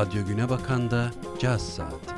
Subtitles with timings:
[0.00, 1.10] Radyo Güne Bakan da
[1.40, 2.09] Caz Saati.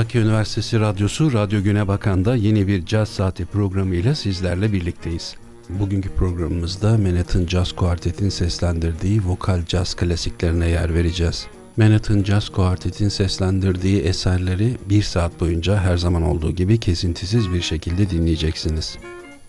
[0.00, 5.34] Trakya Üniversitesi Radyosu Radyo Güne Bakan'da yeni bir Caz Saati programıyla sizlerle birlikteyiz.
[5.68, 11.46] Bugünkü programımızda Manhattan Jazz Quartet'in seslendirdiği vokal caz klasiklerine yer vereceğiz.
[11.76, 18.10] Manhattan Jazz Quartet'in seslendirdiği eserleri bir saat boyunca her zaman olduğu gibi kesintisiz bir şekilde
[18.10, 18.98] dinleyeceksiniz.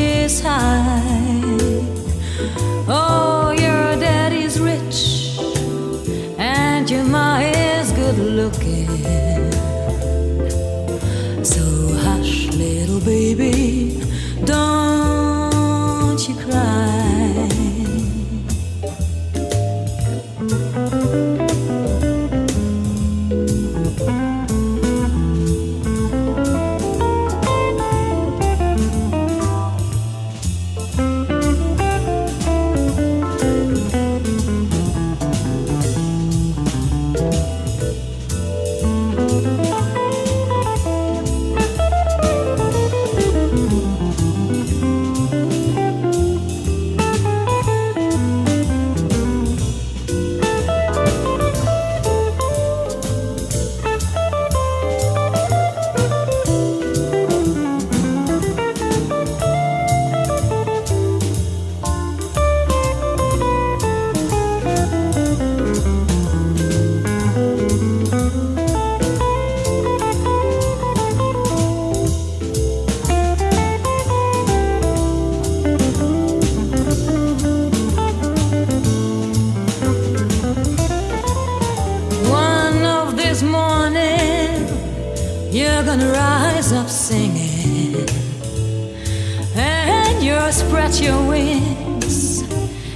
[90.53, 92.43] spread your wings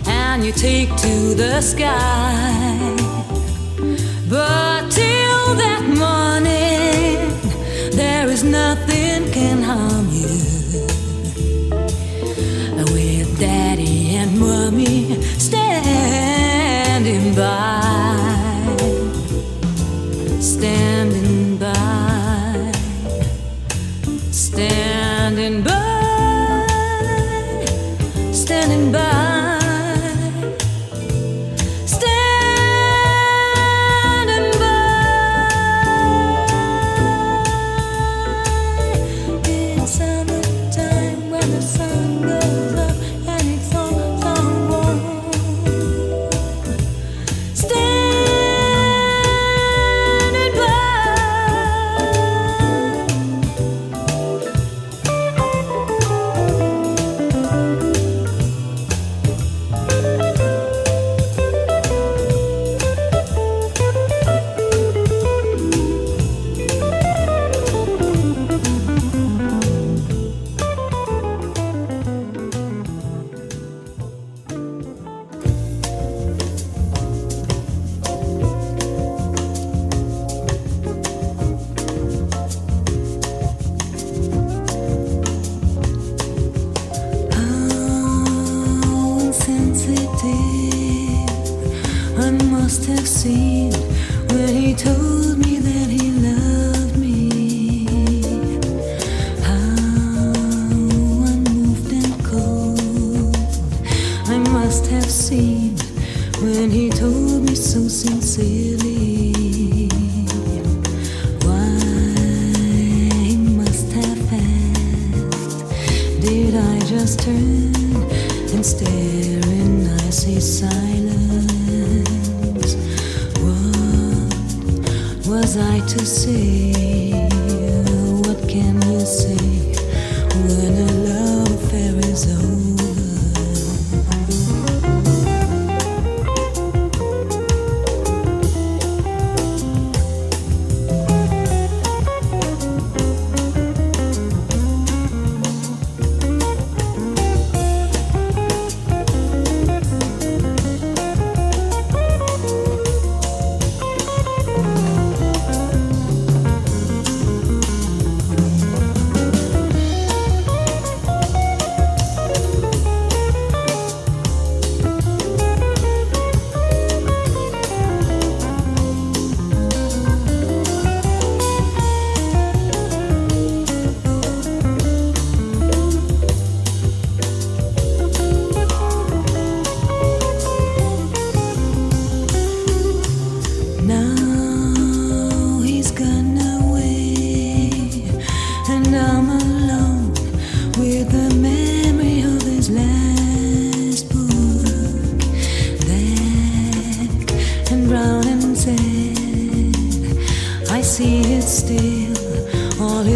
[0.07, 2.95] and you take to the sky.
[4.29, 4.66] But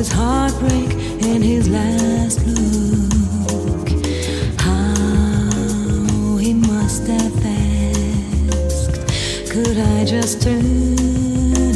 [0.01, 0.91] his heartbreak
[1.29, 3.87] and his last look.
[4.59, 8.95] How he must have asked,
[9.51, 10.65] could I just turn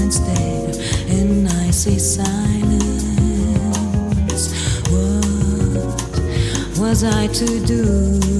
[0.01, 0.73] and stare
[1.07, 2.25] in icy silence?
[4.89, 8.34] What was I to do?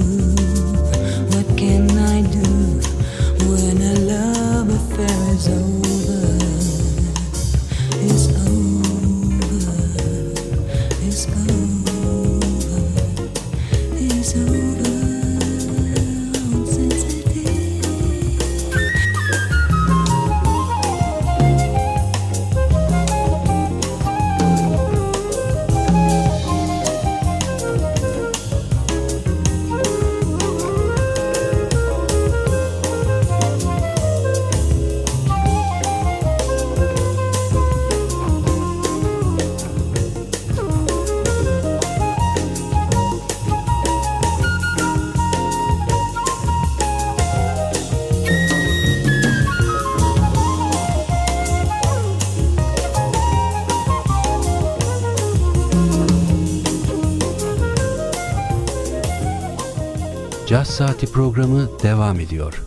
[60.96, 62.62] Saati programı devam ediyor.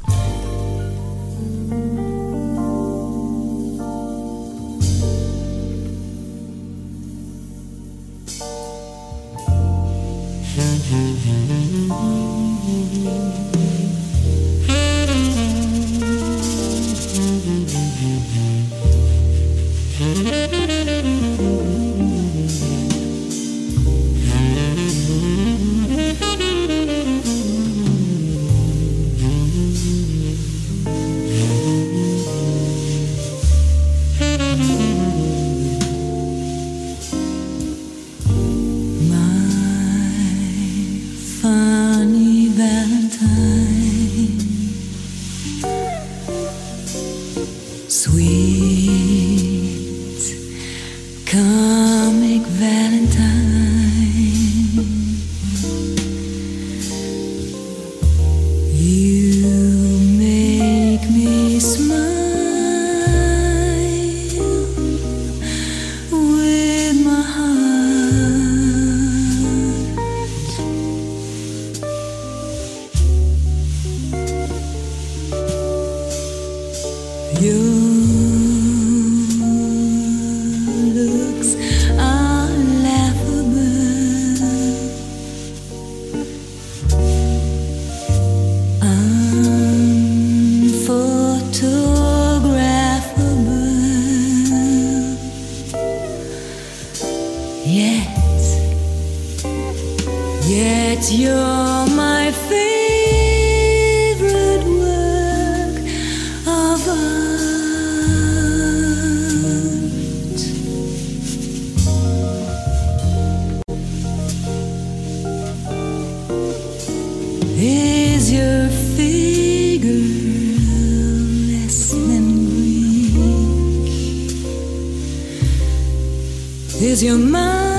[126.82, 127.79] is your mind.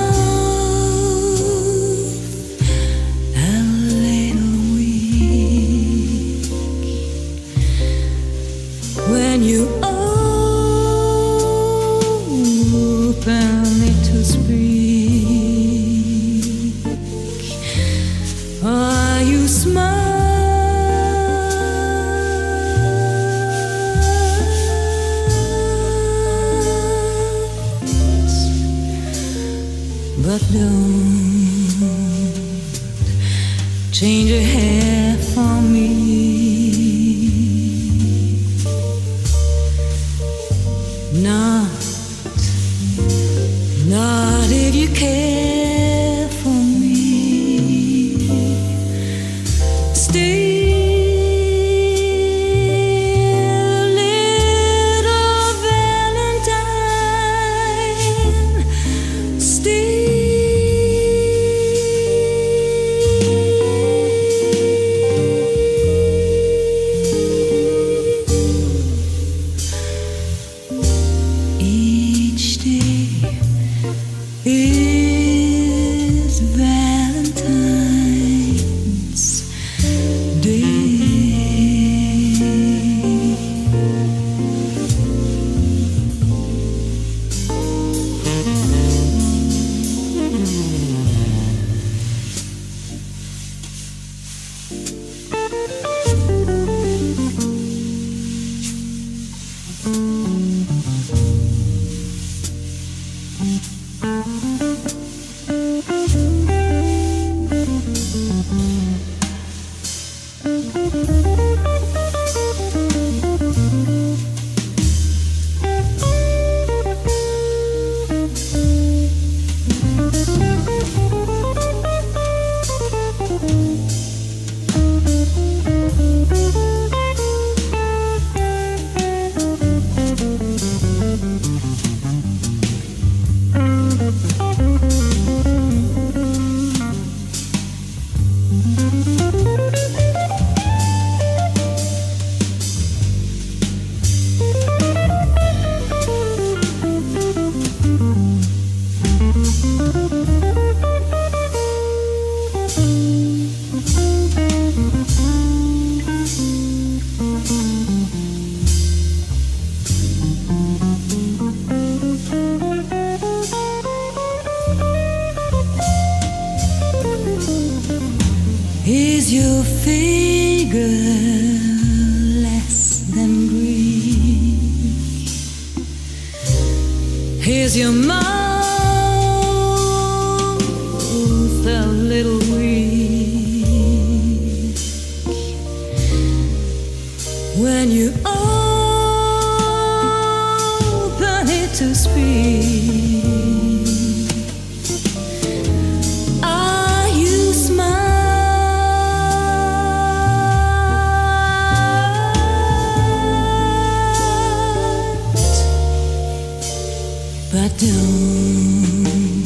[207.62, 209.44] I don't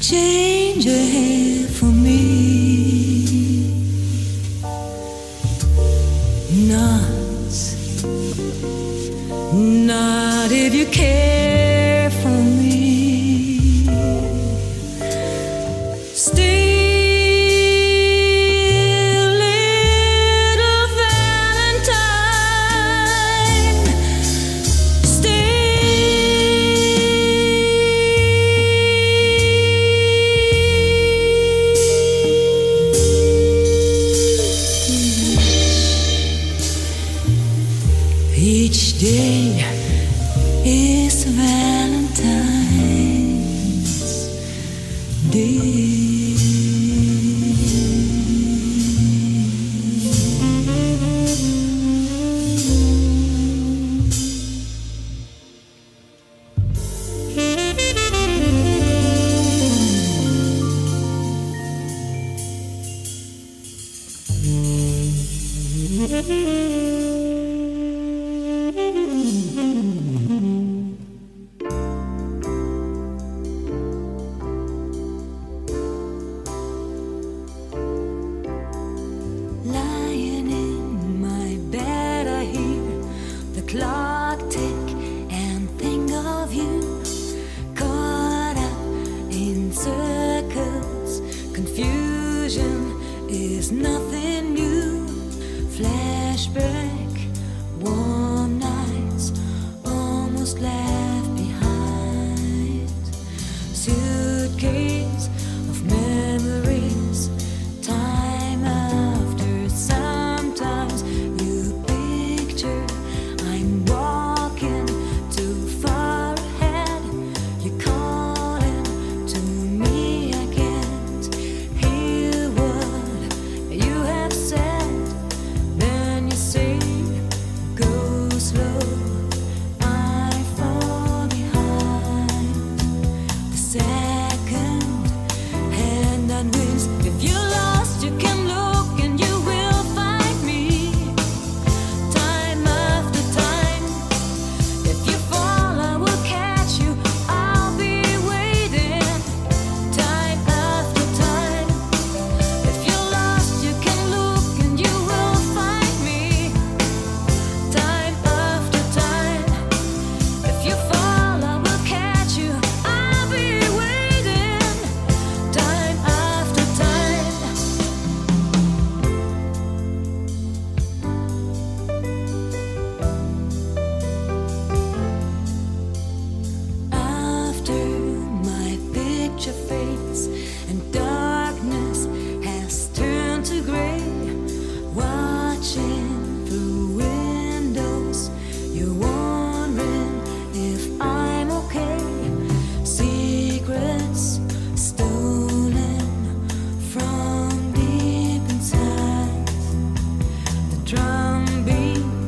[0.00, 0.47] Change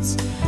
[0.00, 0.39] clouds.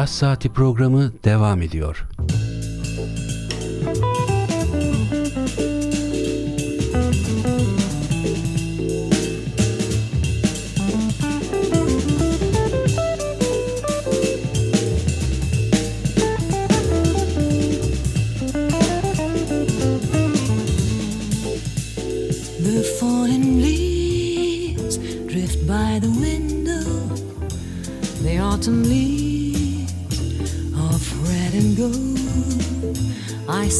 [0.00, 2.06] Caz Saati programı devam ediyor.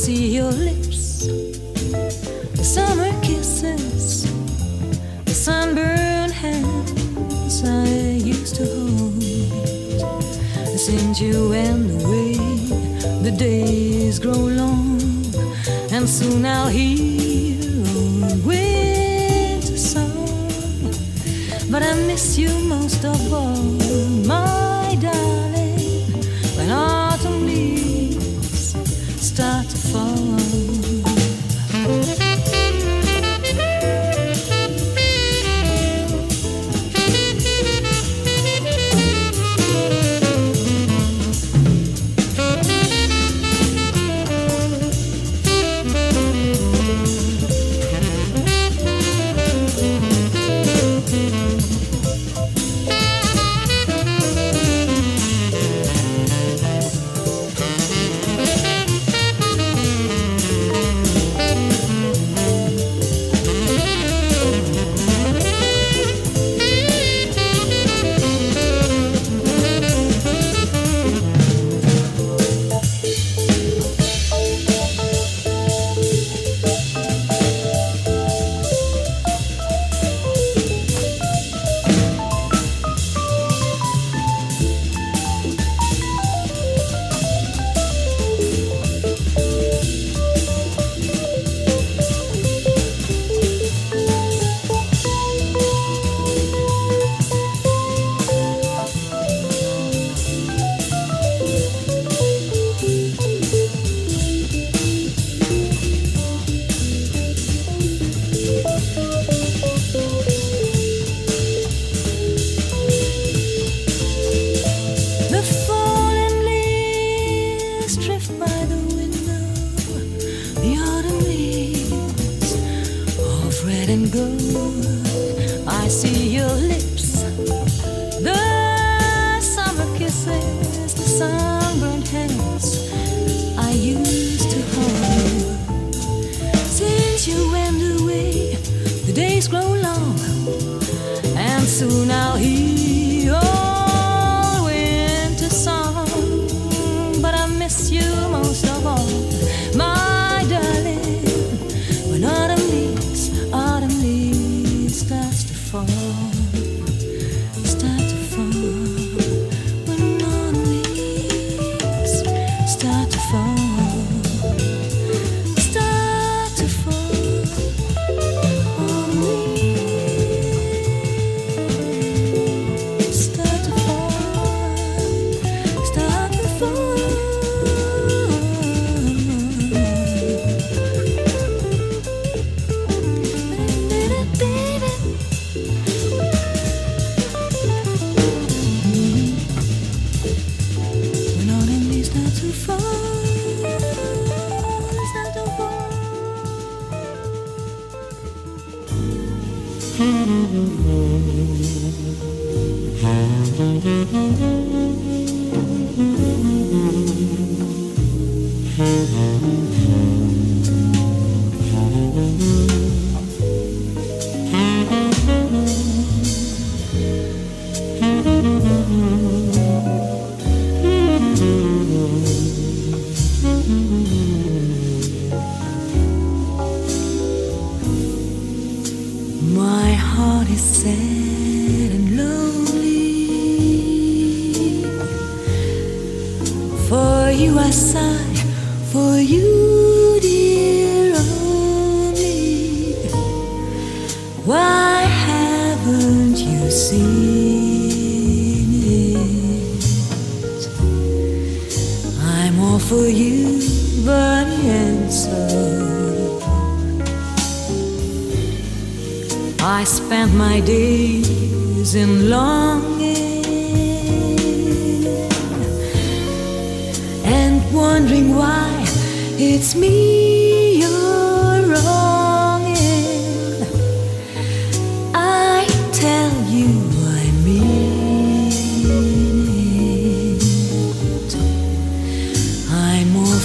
[0.00, 0.29] see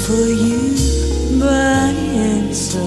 [0.05, 0.61] for you,
[1.39, 1.89] my
[2.29, 2.79] answer.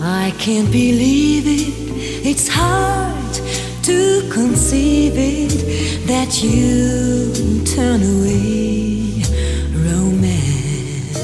[0.00, 3.34] I can't believe it, it's hard
[3.82, 9.22] to conceive it that you turn away
[9.86, 11.18] romance.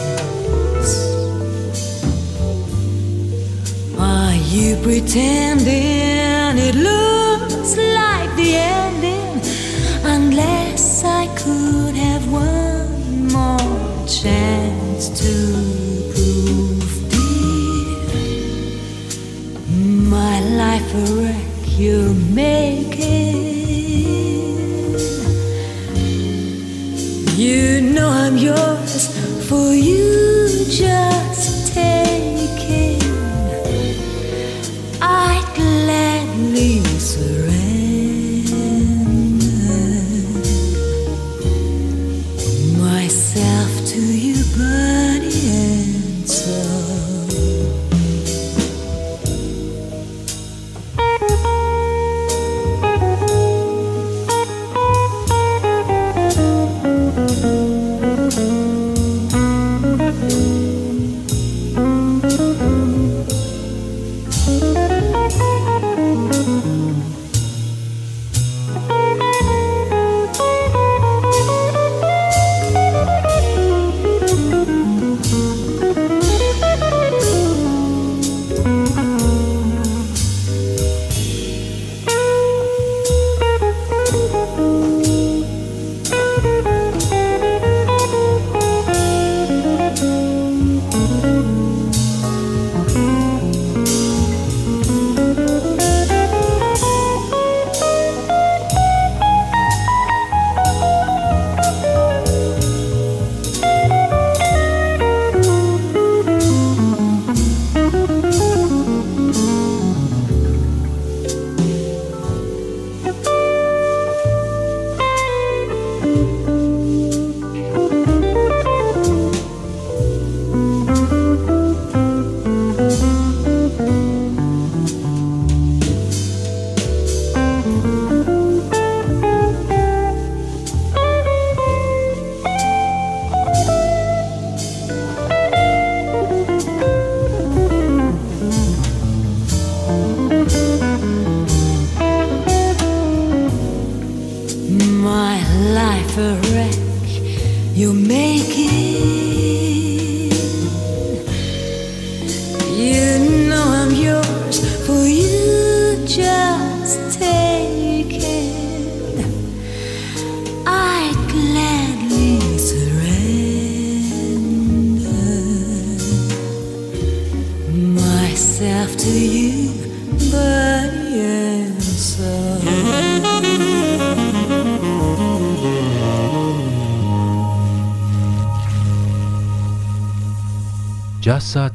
[3.98, 8.07] Are you pretending it looks like?
[21.06, 21.27] forever.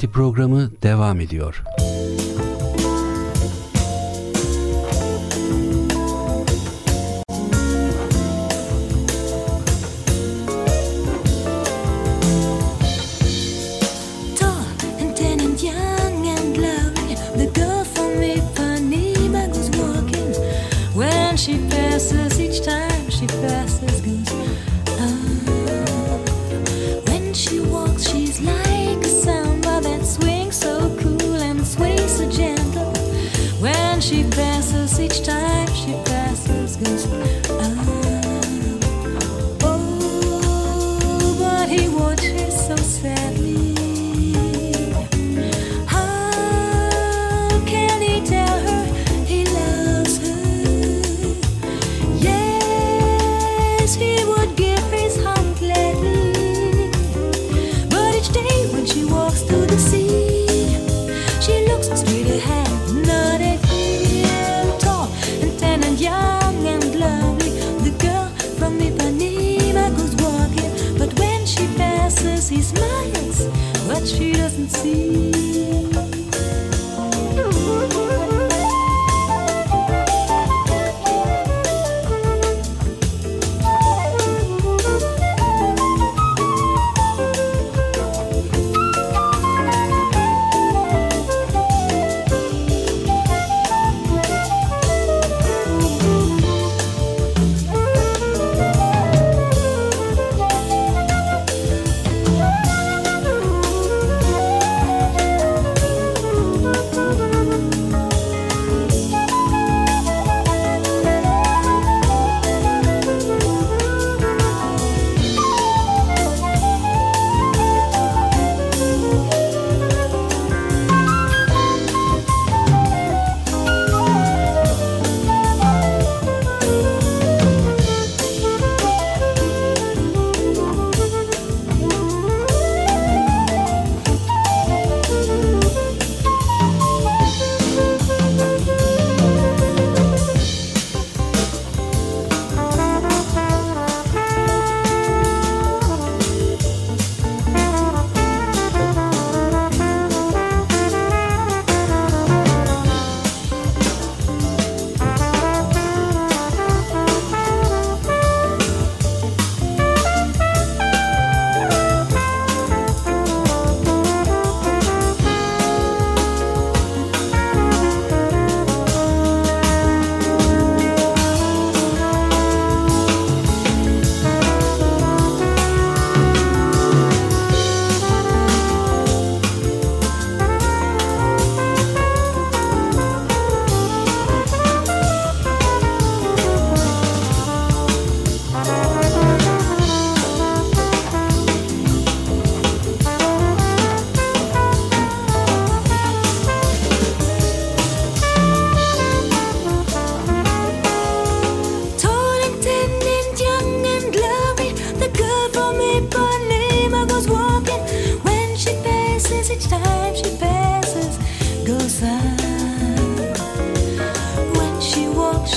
[0.04, 1.64] Saati programı devam ediyor.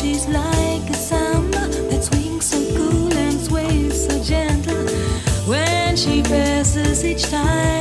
[0.07, 4.87] she's like a summer that swings so cool and sways so gentle
[5.49, 7.76] when she passes each time.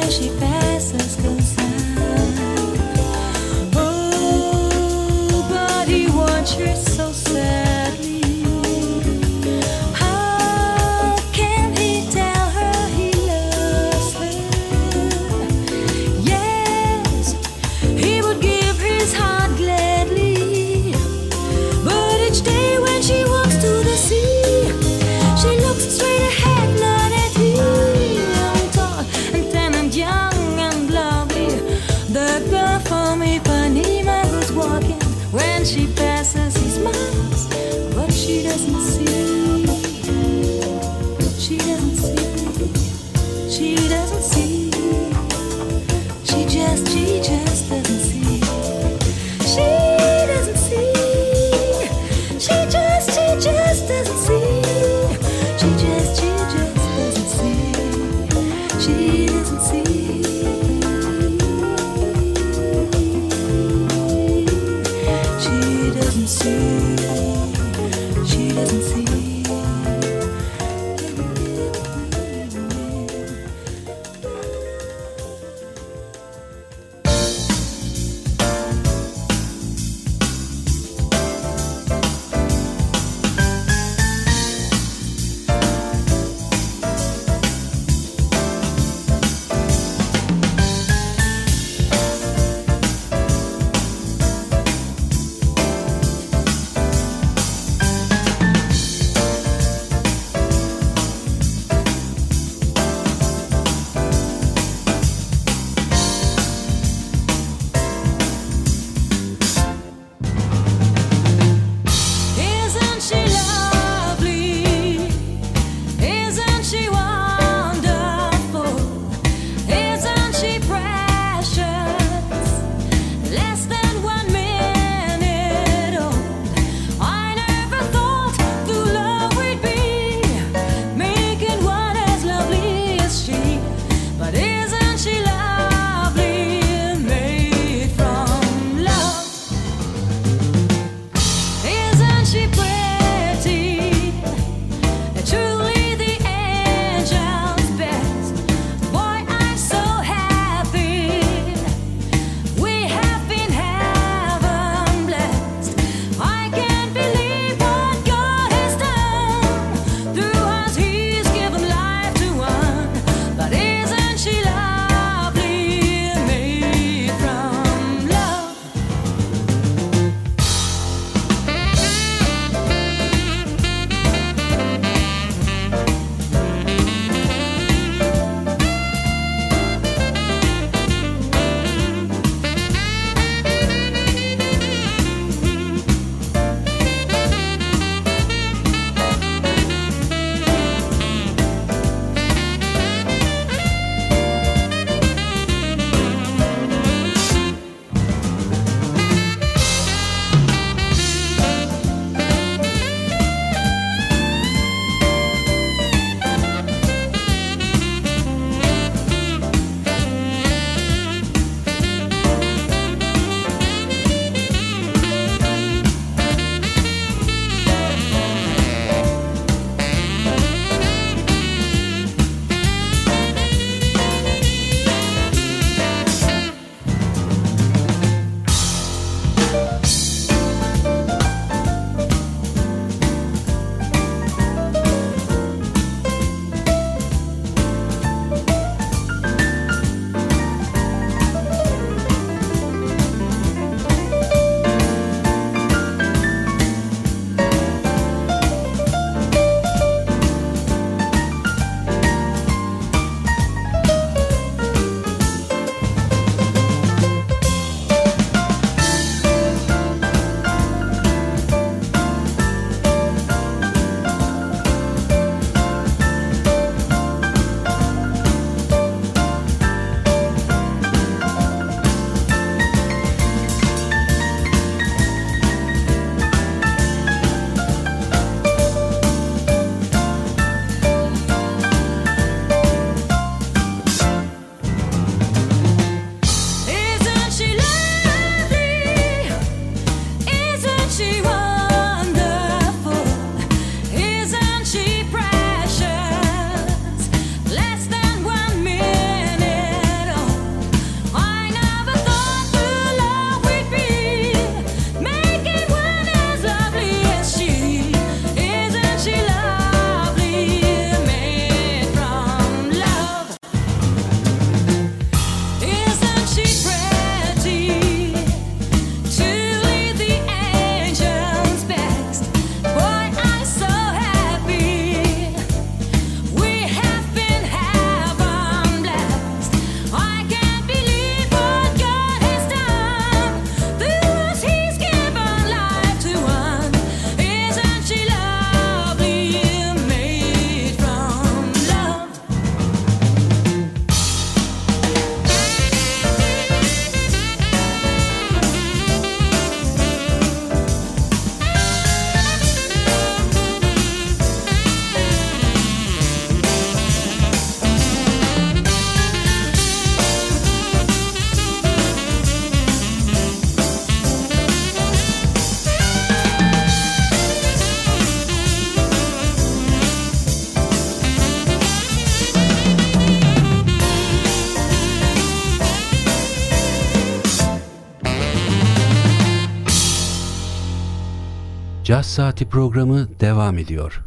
[382.16, 384.02] Saati programı devam ediyor.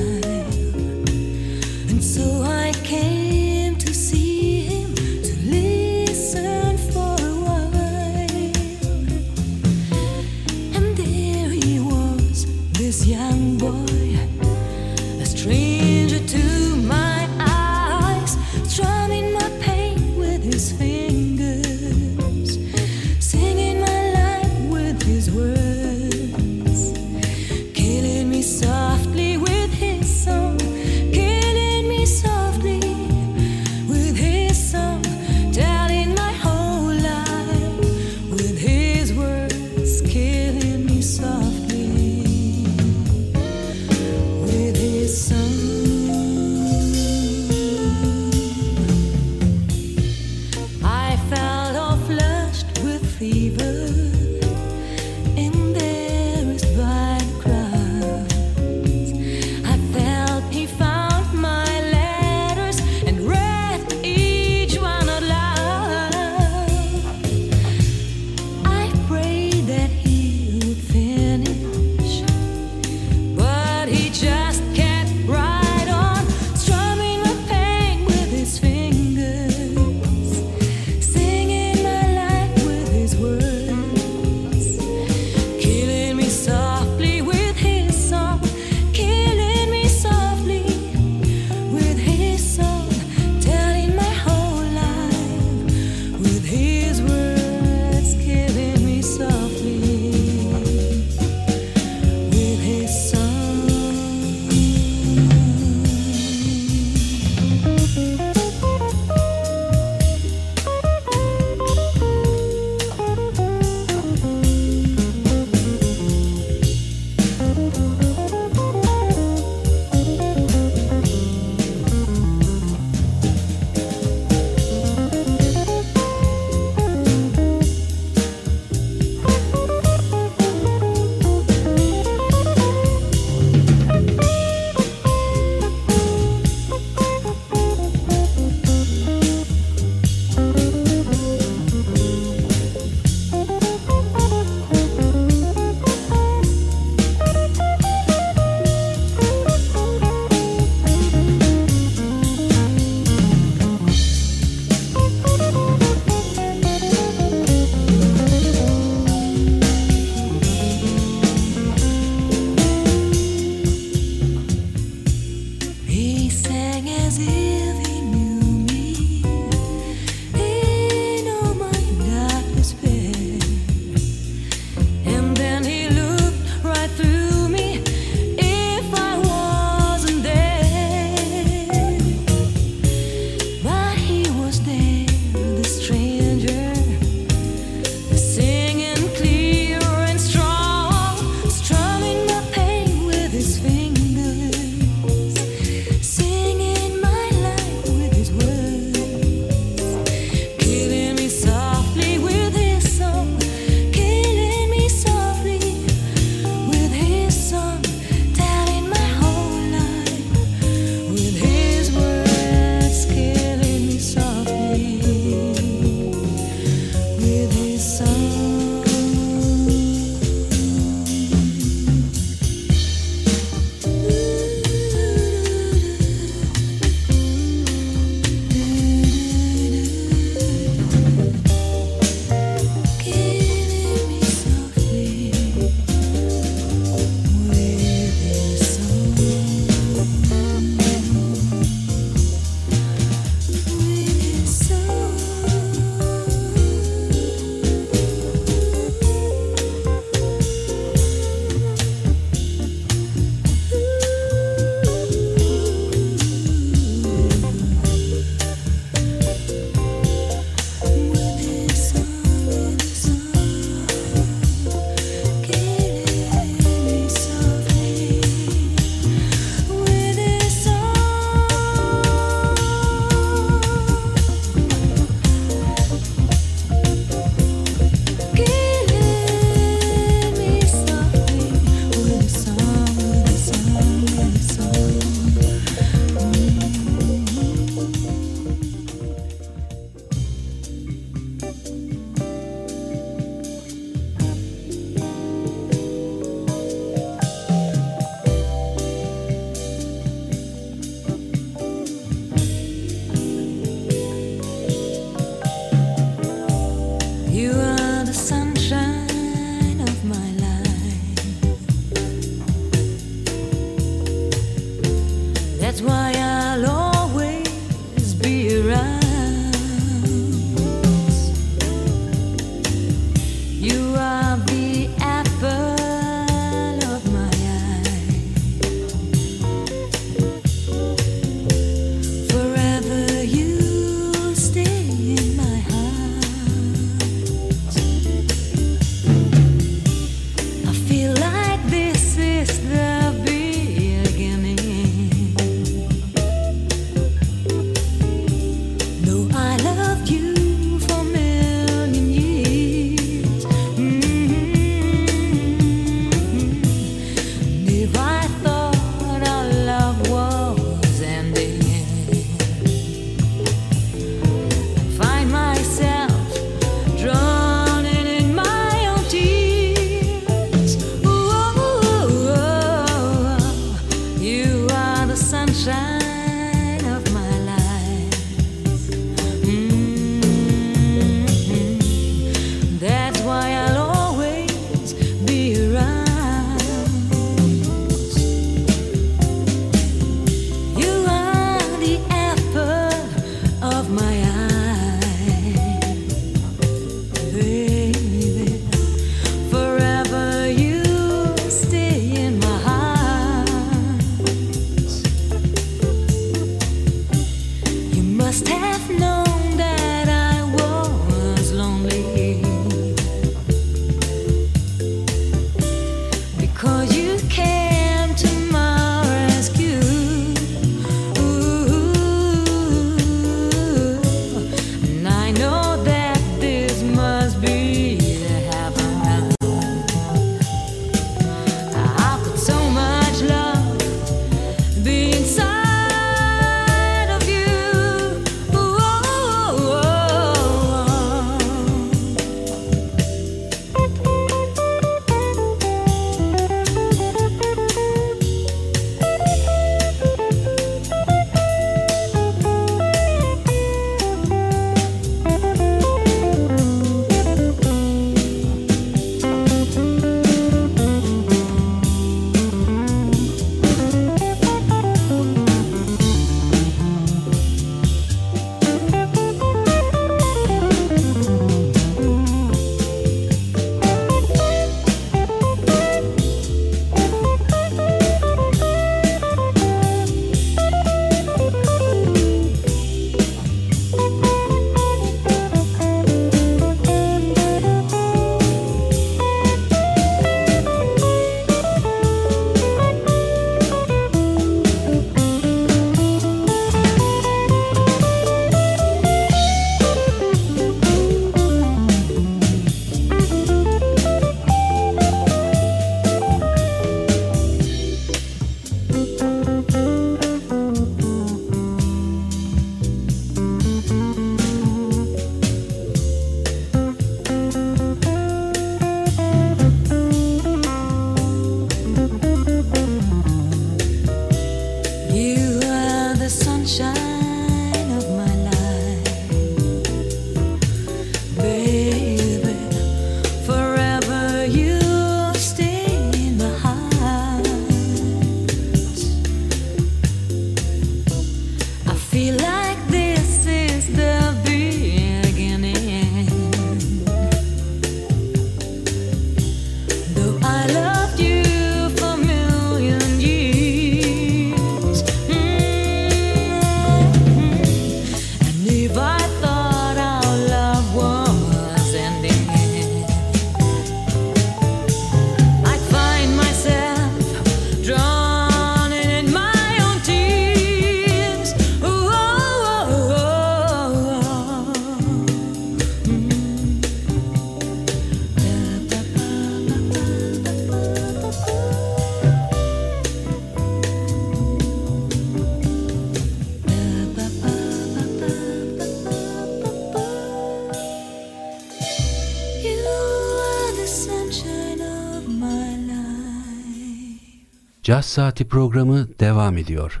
[597.94, 600.00] Caz Saati programı devam ediyor.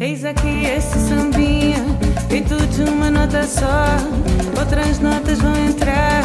[0.00, 1.76] Eis aqui esse sambinha,
[2.28, 3.86] feito de uma nota só.
[4.60, 6.24] Outras notas vão entrar,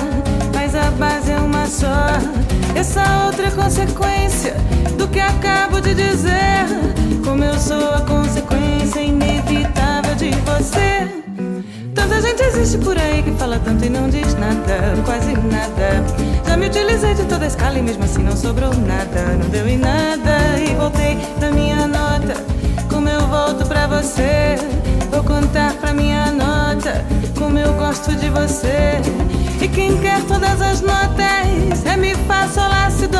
[0.55, 2.07] mas a base é uma só.
[2.75, 4.55] Essa outra consequência
[4.97, 6.65] do que acabo de dizer.
[7.23, 11.20] Como eu sou a consequência inevitável de você.
[12.21, 16.03] Gente existe por aí que fala tanto e não diz nada, quase nada.
[16.47, 19.67] Já me utilizei de toda a escala e mesmo assim não sobrou nada, não deu
[19.67, 20.59] em nada.
[20.59, 22.35] E voltei pra minha nota,
[22.89, 24.55] como eu volto pra você.
[25.11, 27.03] Vou contar pra minha nota,
[27.37, 29.01] como eu gosto de você.
[29.61, 33.19] E quem quer todas as notas, é mi, fá, sol, lá, si, dó.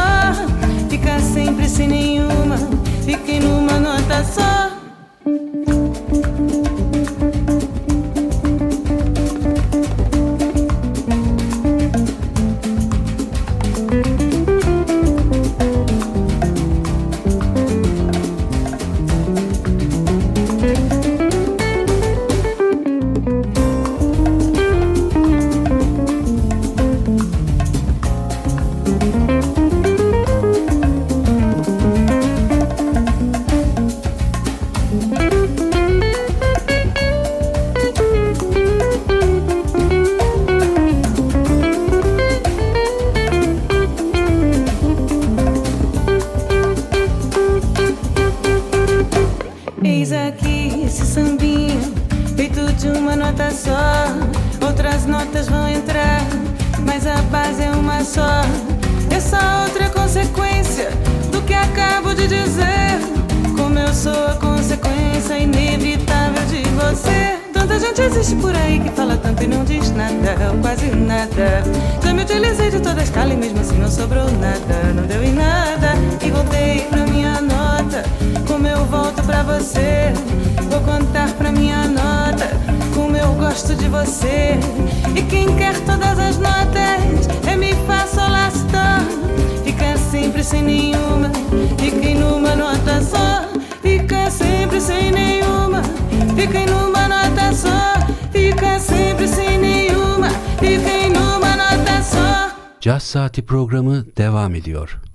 [0.89, 2.57] Fica sempre sem nenhuma,
[3.03, 4.70] fique numa nota só.
[83.51, 84.57] gosto de você.
[85.13, 89.01] E quem quer todas as notas é me faço lastar.
[89.65, 91.29] Fica sempre sem nenhuma,
[91.77, 93.29] fica em uma nota só.
[93.81, 95.81] Fica sempre sem nenhuma,
[96.33, 97.81] fica em uma nota só.
[98.31, 100.29] Fica sempre sem nenhuma,
[100.59, 102.55] fica em uma nota só.
[102.79, 105.10] Jazz Saati programı devam ediyor.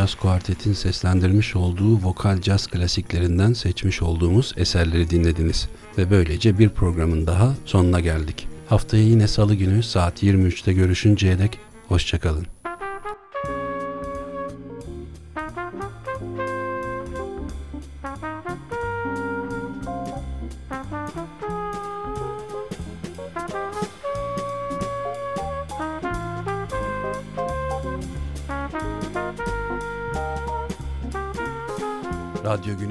[0.00, 5.68] Jazz Quartet'in seslendirmiş olduğu vokal caz klasiklerinden seçmiş olduğumuz eserleri dinlediniz.
[5.98, 8.48] Ve böylece bir programın daha sonuna geldik.
[8.68, 12.59] Haftaya yine salı günü saat 23'te görüşünceye dek hoşçakalın.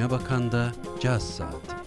[0.09, 1.78] Bakan da Caz Saati.